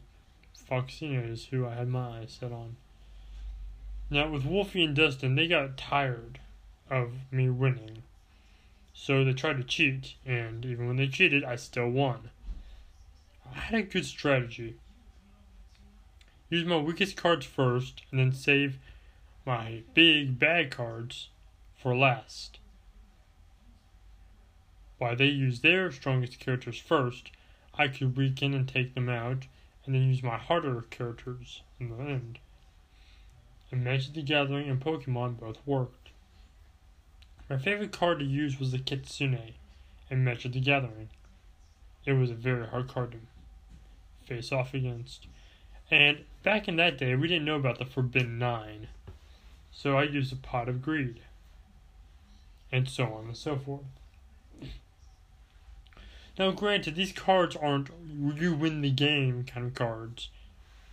Foxy 0.55 1.15
is 1.15 1.49
who 1.49 1.67
I 1.67 1.75
had 1.75 1.89
my 1.89 2.21
eyes 2.21 2.39
set 2.41 2.51
on. 2.51 2.77
Now, 4.09 4.31
with 4.31 4.47
Wolfie 4.47 4.85
and 4.85 4.97
Dustin, 4.97 5.35
they 5.35 5.47
got 5.49 5.77
tired 5.77 6.41
of 6.89 7.13
me 7.31 7.51
winning. 7.51 8.05
So 8.95 9.23
they 9.23 9.35
tried 9.35 9.59
to 9.59 9.63
cheat, 9.63 10.15
and 10.25 10.65
even 10.65 10.87
when 10.87 10.97
they 10.97 11.09
cheated, 11.09 11.45
I 11.45 11.57
still 11.57 11.91
won. 11.91 12.31
I 13.55 13.59
had 13.59 13.79
a 13.79 13.83
good 13.83 14.07
strategy. 14.07 14.77
Use 16.49 16.65
my 16.65 16.79
weakest 16.79 17.19
cards 17.19 17.45
first, 17.45 18.01
and 18.11 18.19
then 18.19 18.33
save 18.33 18.79
my 19.45 19.83
big 19.93 20.39
bad 20.39 20.71
cards 20.71 21.29
for 21.81 21.97
last. 21.97 22.59
Why 24.99 25.15
they 25.15 25.27
use 25.27 25.61
their 25.61 25.91
strongest 25.91 26.39
characters 26.39 26.79
first, 26.79 27.31
I 27.75 27.89
could 27.89 28.17
weaken 28.17 28.53
and 28.53 28.69
take 28.69 28.95
them 28.95 29.09
out, 29.09 29.47
and 29.87 29.95
then 29.95 30.03
use 30.03 30.23
my 30.23 30.37
harder 30.37 30.83
characters 30.91 31.63
in 31.79 31.89
the 31.89 32.03
end. 32.03 32.39
And 33.71 33.83
Magic 33.83 34.13
the 34.13 34.23
Gathering 34.23 34.69
and 34.69 34.81
Pokemon 34.81 35.39
both 35.39 35.59
worked. 35.65 36.11
My 37.49 37.57
favorite 37.57 37.93
card 37.93 38.19
to 38.19 38.25
use 38.25 38.61
was 38.61 38.73
the 38.73 38.79
Kitsune 38.79 39.55
in 40.11 40.25
Magic 40.25 40.53
the 40.53 40.61
Gathering. 40.61 41.09
It 42.05 42.13
was 42.13 42.31
a 42.31 42.35
very 42.35 42.67
hard 42.67 42.89
card 42.89 43.13
to 43.13 43.19
face 44.27 44.53
off 44.53 44.75
against. 44.75 45.27
And 45.91 46.25
back 46.43 46.69
in 46.69 46.77
that 46.77 46.99
day, 46.99 47.15
we 47.15 47.27
didn't 47.27 47.45
know 47.45 47.57
about 47.57 47.79
the 47.79 47.85
Forbidden 47.85 48.39
Nine. 48.39 48.89
So 49.73 49.97
I 49.97 50.03
used 50.03 50.33
a 50.33 50.37
Pot 50.37 50.69
of 50.69 50.83
Greed. 50.83 51.21
And 52.73 52.89
so 52.89 53.05
on 53.05 53.25
and 53.27 53.37
so 53.37 53.57
forth. 53.57 53.83
Now, 56.39 56.53
granted, 56.53 56.95
these 56.95 57.13
cards 57.13 57.57
aren't 57.57 57.91
you 58.09 58.55
win 58.55 58.81
the 58.81 58.91
game 58.91 59.45
kind 59.45 59.67
of 59.67 59.75
cards, 59.75 60.31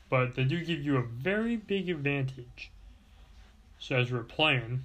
but 0.10 0.36
they 0.36 0.44
do 0.44 0.64
give 0.64 0.84
you 0.84 0.98
a 0.98 1.04
very 1.04 1.56
big 1.56 1.90
advantage. 1.90 2.72
So 3.80 3.96
as 3.96 4.12
we're 4.12 4.24
playing, 4.24 4.84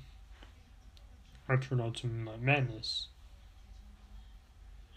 I 1.49 1.57
turn 1.57 1.81
on 1.81 1.97
some 1.97 2.29
uh, 2.29 2.37
madness 2.41 3.09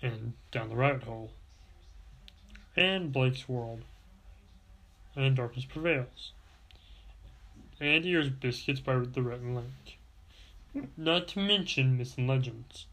and 0.02 0.34
down 0.52 0.70
the 0.70 0.76
rabbit 0.76 1.04
hole, 1.04 1.32
and 2.76 3.12
Blake's 3.12 3.50
world, 3.50 3.82
and 5.16 5.36
darkness 5.36 5.66
prevails, 5.66 6.34
and 7.80 8.06
Ears 8.06 8.30
Biscuits 8.30 8.82
by 8.82 8.96
the 8.98 9.22
Rhett 9.22 9.40
and 9.40 9.56
Link. 9.56 9.95
Not 10.98 11.30
to 11.30 11.40
mention 11.40 11.98
Missing 11.98 12.28
Legends. 12.28 12.86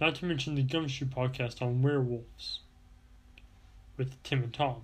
Not 0.00 0.14
to 0.16 0.24
mention 0.24 0.54
the 0.54 0.62
Gumshoe 0.62 1.04
podcast 1.04 1.60
on 1.60 1.82
werewolves 1.82 2.60
with 3.98 4.22
Tim 4.22 4.42
and 4.42 4.54
Tom. 4.54 4.82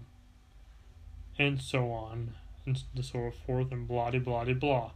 And 1.38 1.62
so 1.62 1.90
on, 1.92 2.34
and 2.66 2.82
so 3.00 3.32
forth, 3.46 3.72
and 3.72 3.88
blah 3.88 4.10
blah 4.10 4.44
blah 4.44 4.52
blah. 4.52 4.90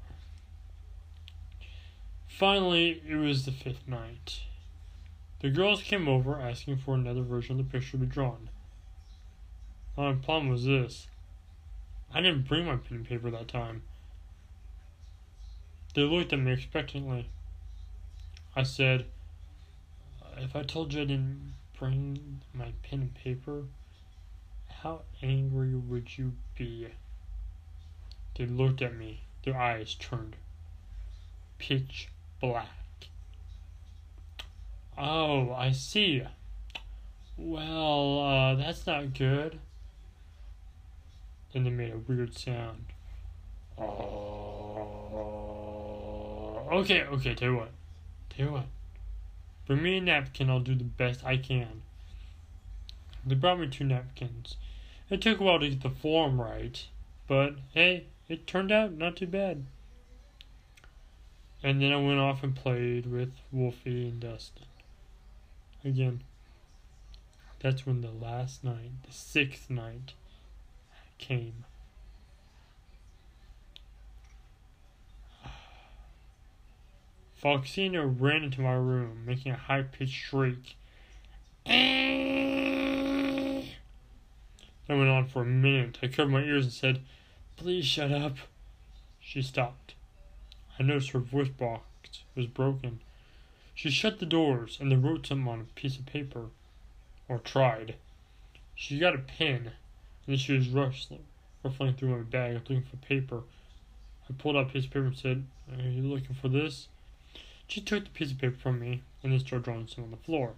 Finally, 2.29 3.03
it 3.09 3.17
was 3.17 3.47
the 3.47 3.53
fifth 3.53 3.89
night. 3.89 4.41
The 5.41 5.51
girls 5.51 5.83
came 5.83 6.09
over 6.09 6.41
asking 6.41 6.79
for 6.79 6.95
another 6.95 7.23
version 7.23 7.59
of 7.59 7.67
the 7.67 7.73
picture 7.73 7.93
to 7.93 7.99
be 7.99 8.07
drawn. 8.07 8.51
My 9.97 10.13
problem 10.13 10.51
was 10.51 10.65
this 10.65 11.09
I 12.13 12.21
didn't 12.21 12.47
bring 12.47 12.67
my 12.67 12.77
pen 12.77 12.99
and 12.99 13.09
paper 13.09 13.31
that 13.31 13.49
time. 13.49 13.83
They 15.95 16.03
looked 16.03 16.33
at 16.33 16.39
me 16.39 16.53
expectantly. 16.53 17.29
I 18.57 18.63
said, 18.63 19.07
if 20.39 20.57
I 20.57 20.63
told 20.63 20.93
you 20.95 21.03
I 21.03 21.05
didn't 21.05 21.55
bring 21.79 22.41
my 22.55 22.73
pen 22.83 23.01
and 23.01 23.15
paper, 23.15 23.65
how 24.83 25.03
angry 25.23 25.75
would 25.75 26.17
you 26.17 26.33
be? 26.57 26.89
They 28.37 28.47
looked 28.47 28.81
at 28.81 28.95
me, 28.95 29.23
their 29.45 29.57
eyes 29.57 29.95
turned 29.95 30.37
pitch 31.63 32.09
black. 32.41 32.67
Oh, 34.99 35.53
I 35.53 35.71
see. 35.71 36.25
Well, 37.37 38.21
uh, 38.21 38.55
that's 38.57 38.87
not 38.87 39.15
good. 39.15 39.59
Then 41.53 41.65
they 41.65 41.71
made 41.71 41.93
a 41.93 41.99
weird 41.99 42.37
sound. 42.37 42.87
Oh. 43.79 44.42
Okay, 46.73 47.03
okay, 47.03 47.35
tell 47.35 47.51
you 47.51 47.57
what. 47.57 47.71
Tell 48.31 48.47
you 48.47 48.53
what. 48.53 48.67
Bring 49.67 49.83
me 49.83 49.99
a 49.99 50.01
napkin, 50.01 50.49
I'll 50.49 50.59
do 50.59 50.75
the 50.75 50.85
best 50.85 51.23
I 51.23 51.37
can. 51.37 51.83
They 53.27 53.35
brought 53.35 53.61
me 53.61 53.69
two 53.69 53.85
napkins. 53.85 54.57
It 55.11 55.21
took 55.21 55.39
a 55.39 55.43
while 55.43 55.61
to 55.61 55.69
get 55.69 55.83
the 55.83 55.91
form 55.91 56.41
right, 56.41 56.83
but 57.29 57.57
hey, 57.75 58.07
it 58.27 58.47
turned 58.47 58.73
out 58.73 58.95
not 58.95 59.17
too 59.17 59.27
bad. 59.27 59.65
And 61.63 61.83
then 61.83 61.93
I 61.93 61.97
went 61.97 62.19
off 62.19 62.43
and 62.43 62.57
played 62.57 63.05
with 63.05 63.33
Wolfie 63.53 64.09
and 64.09 64.19
Dustin. 64.19 64.65
Again. 65.85 66.23
That's 67.61 67.85
when 67.85 68.01
the 68.01 68.11
last 68.11 68.65
night, 68.65 68.93
the 69.07 69.13
sixth 69.13 69.69
night, 69.69 70.15
came. 71.19 71.67
Foxina 77.43 78.07
ran 78.07 78.45
into 78.45 78.61
my 78.61 78.75
room, 78.75 79.25
making 79.27 79.51
a 79.51 79.57
high 79.57 79.83
pitched 79.83 80.15
shriek. 80.15 80.77
That 84.87 84.97
went 84.97 85.09
on 85.09 85.27
for 85.27 85.43
a 85.43 85.47
minute. 85.47 85.99
I 86.03 86.07
covered 86.07 86.31
my 86.31 86.43
ears 86.43 86.65
and 86.65 86.73
said, 86.73 87.03
Please 87.57 87.85
shut 87.85 88.13
up. 88.13 88.37
She 89.19 89.43
stopped. 89.43 89.95
I 90.79 90.85
noticed 90.85 91.11
her 91.11 91.19
voice 91.19 91.49
box 91.49 91.83
was 92.37 92.47
broken. 92.47 93.01
She 93.75 93.91
shut 93.91 94.21
the 94.21 94.27
doors 94.27 94.79
and 94.81 94.93
then 94.93 95.03
wrote 95.03 95.27
something 95.27 95.49
on 95.49 95.61
a 95.61 95.65
piece 95.81 95.99
of 95.99 96.07
paper. 96.07 96.47
Or 97.29 97.39
tried. 97.39 97.97
She 98.77 98.99
got 98.99 99.15
a 99.15 99.19
pen, 99.19 99.57
and 99.57 99.73
then 100.27 100.37
she 100.37 100.57
was 100.57 100.69
rustling, 100.69 101.25
ruffling 101.65 101.95
through 101.95 102.17
my 102.17 102.23
bag 102.23 102.55
looking 102.55 102.83
for 102.83 102.97
paper. 102.97 103.43
I 104.29 104.33
pulled 104.33 104.57
out 104.57 104.71
a 104.71 104.73
piece 104.73 104.85
of 104.85 104.91
paper 104.91 105.07
and 105.07 105.17
said, 105.17 105.45
Are 105.73 105.83
you 105.83 106.03
looking 106.03 106.35
for 106.35 106.49
this? 106.49 106.89
She 107.67 107.81
took 107.81 108.05
the 108.05 108.11
piece 108.11 108.31
of 108.31 108.39
paper 108.39 108.57
from 108.57 108.81
me 108.81 109.03
and 109.23 109.33
then 109.33 109.41
started 109.41 109.65
drawing 109.65 109.87
some 109.87 110.05
on 110.05 110.11
the 110.11 110.17
floor. 110.17 110.55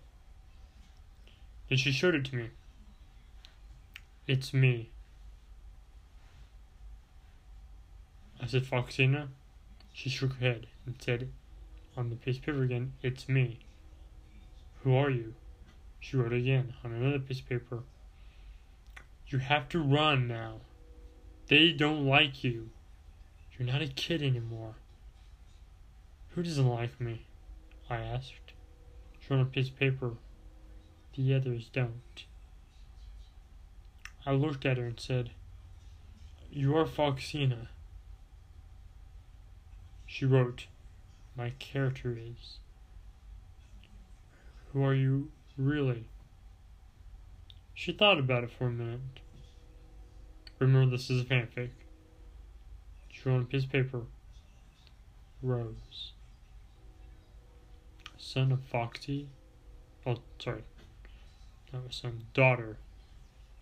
Then 1.69 1.79
she 1.79 1.93
showed 1.93 2.15
it 2.15 2.25
to 2.27 2.37
me. 2.37 2.51
It's 4.27 4.53
me. 4.53 4.91
I 8.41 8.47
said, 8.47 8.65
Foxina. 8.65 9.29
She 9.93 10.11
shook 10.11 10.35
her 10.35 10.47
head 10.47 10.67
and 10.87 10.97
said 10.99 11.29
on 11.97 12.11
the 12.11 12.17
piece 12.17 12.39
of 12.39 12.43
paper 12.43 12.63
again, 12.63 12.93
It's 13.03 13.29
me. 13.29 13.61
Who 14.83 14.95
are 14.95 15.11
you? 15.11 15.35
She 16.01 16.17
wrote 16.17 16.33
again 16.33 16.75
on 16.85 16.93
another 16.93 17.19
piece 17.19 17.41
of 17.41 17.49
paper. 17.49 17.85
You 19.29 19.39
have 19.39 19.69
to 19.71 19.79
run 19.79 20.29
now. 20.29 20.61
They 21.49 21.73
don't 21.73 22.07
like 22.07 22.45
you. 22.45 22.71
You're 23.57 23.67
not 23.67 23.83
a 23.83 23.87
kid 23.87 24.23
anymore. 24.23 24.75
Who 26.35 26.43
doesn't 26.43 26.67
like 26.67 27.01
me? 27.01 27.27
I 27.89 27.99
asked. 27.99 28.53
On 29.31 29.41
a 29.41 29.45
piece 29.45 29.69
of 29.69 29.79
paper. 29.79 30.15
The 31.17 31.33
others 31.33 31.71
don't. 31.73 32.25
I 34.27 34.33
looked 34.33 34.67
at 34.67 34.77
her 34.77 34.87
and 34.87 34.99
said, 34.99 35.31
You 36.51 36.77
are 36.77 36.87
Foxina. 36.87 37.69
She 40.07 40.25
wrote, 40.25 40.67
My 41.37 41.51
character 41.59 42.19
is. 42.19 42.59
Who 44.73 44.83
are 44.85 44.95
you 44.95 45.31
really? 45.57 46.09
She 47.75 47.93
thought 47.93 48.19
about 48.19 48.45
it 48.45 48.51
for 48.51 48.67
a 48.67 48.73
minute. 48.73 49.21
Remember, 50.59 50.97
this 50.97 51.11
is 51.11 51.23
a 51.23 51.25
fanfic. 51.25 51.71
She 53.09 53.31
on 53.31 53.43
a 53.43 53.45
piece 53.45 53.65
of 53.65 53.71
paper, 53.71 54.03
Rose. 55.41 56.14
Son 58.25 58.51
of 58.53 58.61
Foxy. 58.63 59.29
Oh, 60.07 60.17
sorry. 60.39 60.65
That 61.71 61.87
was 61.87 61.97
son, 61.97 62.25
daughter 62.33 62.79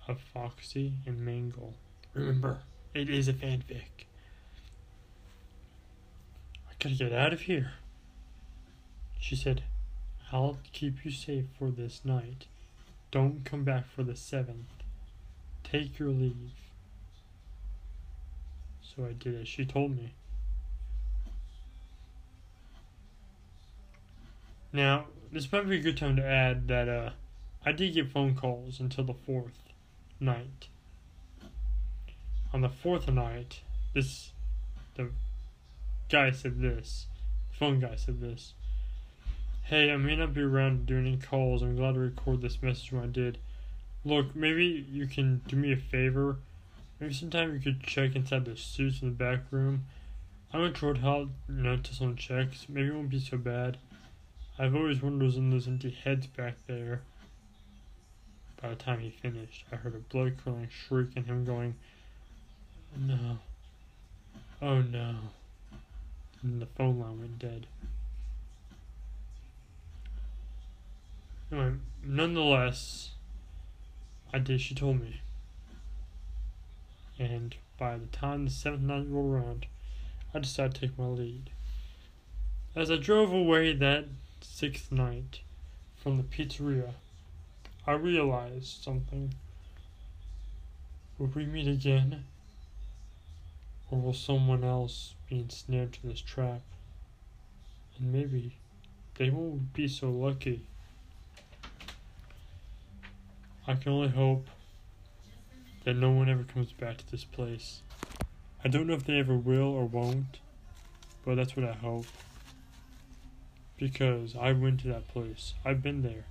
of 0.06 0.20
Foxy 0.20 0.92
and 1.04 1.18
Mangle. 1.18 1.74
Remember, 2.14 2.60
it 2.94 3.10
is 3.10 3.26
a 3.26 3.32
fanfic. 3.32 4.06
I 6.70 6.74
gotta 6.78 6.94
get 6.94 7.12
out 7.12 7.32
of 7.32 7.42
here. 7.42 7.72
She 9.18 9.34
said, 9.34 9.64
I'll 10.30 10.58
keep 10.72 11.04
you 11.04 11.10
safe 11.10 11.46
for 11.58 11.70
this 11.72 12.02
night. 12.04 12.46
Don't 13.10 13.44
come 13.44 13.64
back 13.64 13.90
for 13.90 14.04
the 14.04 14.16
seventh. 14.16 14.70
Take 15.64 15.98
your 15.98 16.10
leave. 16.10 16.52
So 18.80 19.04
I 19.06 19.12
did 19.12 19.40
as 19.40 19.48
she 19.48 19.64
told 19.64 19.96
me. 19.96 20.12
Now, 24.72 25.06
this 25.30 25.50
might 25.52 25.68
be 25.68 25.76
a 25.76 25.82
good 25.82 25.98
time 25.98 26.16
to 26.16 26.24
add 26.24 26.68
that 26.68 26.88
uh, 26.88 27.10
I 27.64 27.72
did 27.72 27.94
get 27.94 28.10
phone 28.10 28.34
calls 28.34 28.80
until 28.80 29.04
the 29.04 29.14
fourth 29.14 29.58
night. 30.18 30.68
On 32.54 32.62
the 32.62 32.68
fourth 32.68 33.08
night, 33.08 33.60
this 33.94 34.30
the 34.96 35.10
guy 36.08 36.30
said 36.30 36.60
this. 36.60 37.06
The 37.50 37.56
phone 37.58 37.80
guy 37.80 37.96
said 37.96 38.20
this. 38.20 38.54
Hey, 39.64 39.92
I 39.92 39.96
may 39.96 40.16
not 40.16 40.34
be 40.34 40.42
around 40.42 40.86
to 40.86 40.94
do 40.94 40.98
any 40.98 41.16
calls. 41.16 41.62
I'm 41.62 41.76
glad 41.76 41.94
to 41.94 42.00
record 42.00 42.42
this 42.42 42.62
message 42.62 42.92
when 42.92 43.04
I 43.04 43.06
did. 43.06 43.38
Look, 44.04 44.34
maybe 44.34 44.86
you 44.90 45.06
can 45.06 45.42
do 45.46 45.56
me 45.56 45.72
a 45.72 45.76
favor. 45.76 46.36
Maybe 46.98 47.14
sometime 47.14 47.54
you 47.54 47.60
could 47.60 47.82
check 47.82 48.16
inside 48.16 48.44
the 48.44 48.56
suits 48.56 49.02
in 49.02 49.08
the 49.08 49.14
back 49.14 49.40
room. 49.50 49.86
I 50.52 50.58
went 50.58 50.76
to 50.76 50.86
hotel, 50.86 51.28
you 51.48 51.62
know, 51.62 51.76
to 51.76 51.94
someone 51.94 52.16
checks. 52.16 52.66
Maybe 52.68 52.88
it 52.88 52.94
won't 52.94 53.10
be 53.10 53.20
so 53.20 53.38
bad. 53.38 53.78
I've 54.58 54.76
always 54.76 55.02
wondered 55.02 55.34
in 55.34 55.50
those 55.50 55.66
empty 55.66 55.90
heads 55.90 56.26
back 56.26 56.54
there. 56.66 57.02
By 58.60 58.70
the 58.70 58.76
time 58.76 59.00
he 59.00 59.10
finished, 59.10 59.64
I 59.72 59.76
heard 59.76 59.94
a 59.94 59.98
blood 59.98 60.36
curdling 60.42 60.68
shriek 60.68 61.08
and 61.16 61.26
him 61.26 61.44
going, 61.44 61.74
No. 62.96 63.38
Oh 64.60 64.82
no 64.82 65.16
and 66.42 66.60
the 66.60 66.66
phone 66.66 66.98
line 66.98 67.20
went 67.20 67.38
dead. 67.38 67.66
Anyway, 71.50 71.74
nonetheless, 72.04 73.10
I 74.32 74.38
did. 74.38 74.60
She 74.60 74.74
told 74.74 75.00
me, 75.00 75.20
and 77.18 77.54
by 77.78 77.96
the 77.96 78.06
time 78.06 78.44
the 78.44 78.50
seventh 78.50 78.82
night 78.82 79.06
rolled 79.08 79.34
around, 79.34 79.66
I 80.34 80.38
decided 80.38 80.74
to 80.74 80.80
take 80.80 80.98
my 80.98 81.06
lead. 81.06 81.50
As 82.74 82.90
I 82.90 82.96
drove 82.96 83.32
away 83.32 83.74
that 83.74 84.06
sixth 84.44 84.90
night 84.90 85.40
from 85.96 86.16
the 86.16 86.22
pizzeria, 86.22 86.94
I 87.86 87.92
realized 87.92 88.82
something. 88.82 89.34
Will 91.18 91.28
we 91.28 91.46
meet 91.46 91.68
again? 91.68 92.24
Or 93.90 94.00
will 94.00 94.14
someone 94.14 94.64
else 94.64 95.14
be 95.28 95.40
ensnared 95.40 95.92
to 95.94 96.06
this 96.06 96.20
trap? 96.20 96.60
And 97.98 98.12
maybe 98.12 98.56
they 99.16 99.30
won't 99.30 99.72
be 99.72 99.86
so 99.88 100.10
lucky. 100.10 100.62
I 103.66 103.74
can 103.74 103.92
only 103.92 104.08
hope 104.08 104.48
that 105.84 105.94
no 105.94 106.10
one 106.10 106.28
ever 106.28 106.44
comes 106.44 106.72
back 106.72 106.96
to 106.98 107.10
this 107.10 107.24
place. 107.24 107.82
I 108.64 108.68
don't 108.68 108.86
know 108.86 108.94
if 108.94 109.04
they 109.04 109.18
ever 109.18 109.36
will 109.36 109.68
or 109.68 109.84
won't, 109.84 110.38
but 111.24 111.36
that's 111.36 111.56
what 111.56 111.66
I 111.66 111.72
hope. 111.72 112.06
Because 113.82 114.36
I 114.40 114.52
went 114.52 114.78
to 114.82 114.88
that 114.90 115.08
place. 115.08 115.54
I've 115.64 115.82
been 115.82 116.02
there. 116.02 116.26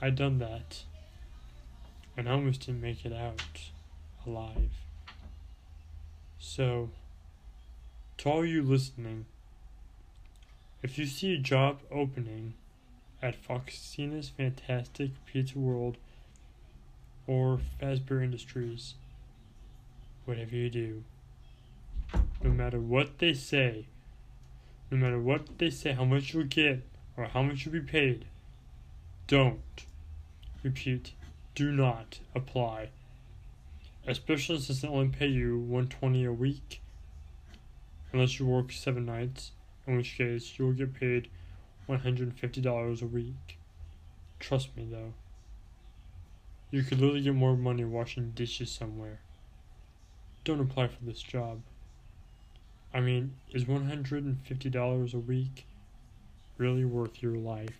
I 0.00 0.10
done 0.10 0.38
that. 0.38 0.84
And 2.16 2.28
I 2.28 2.32
almost 2.34 2.66
didn't 2.66 2.80
make 2.80 3.04
it 3.04 3.12
out 3.12 3.42
alive. 4.24 4.70
So, 6.38 6.90
to 8.18 8.28
all 8.28 8.44
you 8.44 8.62
listening, 8.62 9.26
if 10.84 10.98
you 10.98 11.06
see 11.06 11.34
a 11.34 11.38
job 11.38 11.80
opening 11.90 12.54
at 13.20 13.34
Foxina's 13.34 14.28
Fantastic 14.28 15.10
Pizza 15.26 15.58
World 15.58 15.96
or 17.26 17.58
Fazbear 17.82 18.22
Industries, 18.22 18.94
whatever 20.26 20.54
you 20.54 20.70
do, 20.70 21.02
no 22.40 22.50
matter 22.50 22.78
what 22.78 23.18
they 23.18 23.34
say, 23.34 23.86
no 24.90 24.98
matter 24.98 25.18
what 25.18 25.58
they 25.58 25.70
say, 25.70 25.92
how 25.92 26.04
much 26.04 26.32
you'll 26.32 26.44
get 26.44 26.82
or 27.16 27.24
how 27.24 27.42
much 27.42 27.64
you'll 27.64 27.72
be 27.72 27.80
paid, 27.80 28.26
don't 29.26 29.60
Repeat, 30.66 31.12
do 31.54 31.70
not 31.70 32.18
apply. 32.34 32.88
Especially 34.04 34.58
since 34.58 34.80
they 34.80 34.88
only 34.88 35.08
pay 35.08 35.28
you 35.28 35.56
120 35.58 36.24
a 36.24 36.32
week 36.32 36.80
unless 38.12 38.40
you 38.40 38.46
work 38.46 38.72
7 38.72 39.06
nights, 39.06 39.52
in 39.86 39.96
which 39.96 40.18
case 40.18 40.58
you'll 40.58 40.72
get 40.72 40.92
paid 40.92 41.28
$150 41.88 43.02
a 43.02 43.06
week. 43.06 43.58
Trust 44.40 44.76
me 44.76 44.88
though. 44.90 45.14
You 46.72 46.82
could 46.82 47.00
literally 47.00 47.22
get 47.22 47.34
more 47.36 47.56
money 47.56 47.84
washing 47.84 48.32
dishes 48.32 48.72
somewhere. 48.72 49.20
Don't 50.42 50.58
apply 50.58 50.88
for 50.88 51.04
this 51.04 51.22
job. 51.22 51.60
I 52.94 53.00
mean, 53.00 53.34
is 53.52 53.64
$150 53.64 55.14
a 55.14 55.18
week 55.18 55.66
really 56.58 56.84
worth 56.84 57.22
your 57.22 57.36
life? 57.36 57.78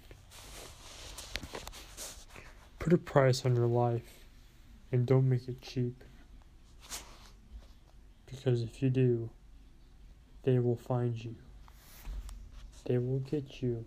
Put 2.79 2.92
a 2.92 2.99
price 2.99 3.45
on 3.45 3.57
your 3.57 3.66
life 3.66 4.27
and 4.92 5.07
don't 5.07 5.29
make 5.29 5.49
it 5.49 5.61
cheap. 5.61 6.05
Because 8.27 8.62
if 8.62 8.83
you 8.83 8.90
do, 8.90 9.31
they 10.42 10.59
will 10.59 10.77
find 10.77 11.23
you. 11.23 11.35
They 12.85 12.99
will 12.99 13.21
get 13.21 13.62
you. 13.62 13.85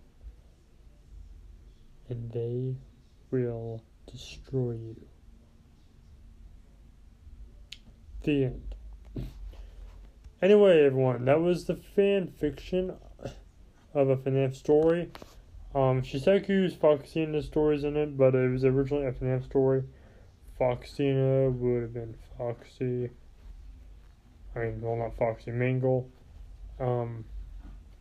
And 2.10 2.32
they 2.32 2.76
will 3.32 3.82
destroy 4.12 4.72
you. 4.72 4.96
The 8.24 8.46
end. 8.46 8.69
Anyway, 10.42 10.86
everyone, 10.86 11.26
that 11.26 11.42
was 11.42 11.66
the 11.66 11.76
fan 11.76 12.28
fiction 12.28 12.94
of 13.94 14.10
a 14.10 14.16
FNAF 14.16 14.56
story. 14.56 15.12
Um, 15.76 16.02
Shiseiku's 16.02 16.74
Foxina 16.74 17.44
stories 17.44 17.84
in 17.84 17.98
it, 17.98 18.18
but 18.18 18.36
it 18.36 18.50
was 18.50 18.64
originally 18.64 19.06
a 19.06 19.12
FNAF 19.12 19.44
story. 19.44 19.84
Foxina 20.58 21.52
would 21.52 21.82
have 21.82 21.94
been 21.94 22.16
Foxy. 22.38 23.10
I 24.56 24.60
mean, 24.60 24.82
well, 24.82 24.96
not 24.96 25.18
Foxy, 25.18 25.52
Mangle. 25.52 26.10
Um, 26.80 27.26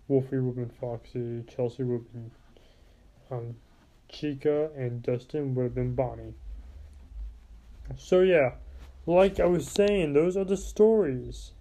Wolfie 0.06 0.38
would 0.38 0.56
have 0.56 0.68
been 0.68 0.76
Foxy. 0.80 1.42
Chelsea 1.52 1.82
would 1.82 2.04
have 2.04 2.12
been 2.12 2.30
um, 3.32 3.56
Chica. 4.08 4.70
And 4.76 5.02
Dustin 5.02 5.56
would 5.56 5.64
have 5.64 5.74
been 5.74 5.96
Bonnie. 5.96 6.34
So, 7.96 8.20
yeah, 8.20 8.52
like 9.06 9.40
I 9.40 9.46
was 9.46 9.68
saying, 9.68 10.12
those 10.12 10.36
are 10.36 10.44
the 10.44 10.56
stories. 10.56 11.52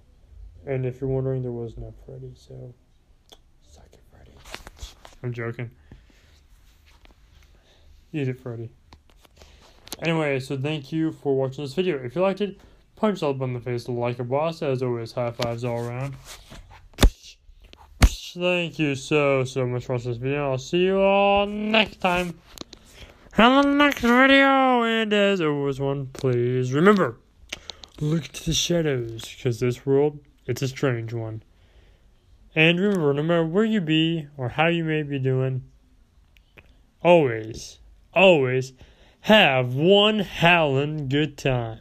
And 0.67 0.85
if 0.85 0.99
you're 0.99 1.09
wondering, 1.09 1.43
there 1.43 1.51
was 1.51 1.77
no 1.77 1.93
Freddy, 2.05 2.33
so 2.35 2.73
suck 3.71 3.85
it, 3.93 4.01
Freddy. 4.11 4.33
I'm 5.23 5.31
joking. 5.31 5.71
Eat 8.11 8.27
it, 8.27 8.37
Freddy. 8.39 8.69
Anyway, 10.01 10.39
so 10.41 10.57
thank 10.57 10.91
you 10.91 11.13
for 11.13 11.37
watching 11.37 11.63
this 11.63 11.73
video. 11.73 11.97
If 11.97 12.15
you 12.15 12.21
liked 12.21 12.41
it, 12.41 12.59
punch 12.97 13.21
button 13.21 13.41
in 13.43 13.53
the 13.53 13.61
face 13.61 13.87
like 13.87 14.19
a 14.19 14.25
boss. 14.25 14.61
As 14.61 14.83
always, 14.83 15.13
high 15.13 15.31
fives 15.31 15.63
all 15.63 15.79
around. 15.79 16.15
Thank 18.03 18.77
you 18.77 18.93
so, 18.95 19.45
so 19.45 19.65
much 19.65 19.85
for 19.85 19.93
watching 19.93 20.11
this 20.11 20.17
video. 20.17 20.51
I'll 20.51 20.57
see 20.57 20.83
you 20.83 20.99
all 20.99 21.47
next 21.47 22.01
time. 22.01 22.37
On 23.37 23.63
the 23.63 23.71
next 23.71 24.01
video. 24.01 24.83
And 24.83 25.13
as 25.13 25.39
always, 25.39 25.79
one, 25.79 26.07
please 26.07 26.73
remember, 26.73 27.17
look 28.01 28.23
to 28.23 28.45
the 28.45 28.53
shadows, 28.53 29.23
because 29.23 29.59
this 29.61 29.85
world, 29.85 30.19
it's 30.47 30.61
a 30.61 30.67
strange 30.67 31.13
one. 31.13 31.43
And 32.55 32.79
remember, 32.79 33.13
no 33.13 33.21
matter 33.21 33.45
where 33.45 33.65
you 33.65 33.81
be 33.81 34.27
or 34.35 34.49
how 34.49 34.67
you 34.67 34.83
may 34.83 35.03
be 35.03 35.19
doing, 35.19 35.63
always, 37.03 37.79
always 38.13 38.73
have 39.21 39.75
one 39.75 40.19
howling 40.19 41.09
good 41.09 41.37
time. 41.37 41.79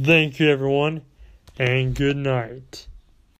Thank 0.00 0.40
you, 0.40 0.48
everyone, 0.48 1.02
and 1.58 1.94
good 1.94 2.16
night. 2.16 2.86